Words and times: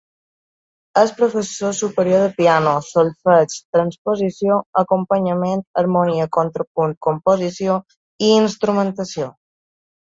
És 1.01 1.11
professor 1.17 1.75
superior 1.79 2.23
de 2.23 2.31
piano, 2.39 2.73
solfeig, 2.87 3.53
transposició, 3.77 4.59
acompanyament, 4.83 5.63
harmonia, 5.83 6.29
contrapunt, 6.41 6.99
composició 7.11 7.79
i 8.31 8.35
instrumentació. 8.43 9.33